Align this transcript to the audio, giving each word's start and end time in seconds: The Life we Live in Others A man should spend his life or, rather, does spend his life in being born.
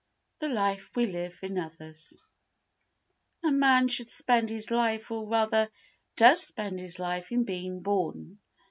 The 0.39 0.49
Life 0.49 0.95
we 0.95 1.05
Live 1.05 1.37
in 1.43 1.59
Others 1.59 2.17
A 3.43 3.51
man 3.51 3.87
should 3.87 4.09
spend 4.09 4.49
his 4.49 4.71
life 4.71 5.11
or, 5.11 5.27
rather, 5.27 5.69
does 6.15 6.41
spend 6.41 6.79
his 6.79 6.97
life 6.97 7.31
in 7.31 7.43
being 7.43 7.81
born. 7.83 8.39